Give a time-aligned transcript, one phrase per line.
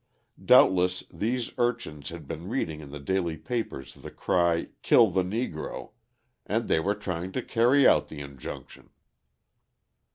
[0.43, 5.91] Doubtless these urchins had been reading in the daily papers the cry 'Kill the Negro!'
[6.43, 8.89] and they were trying to carry out the injunction."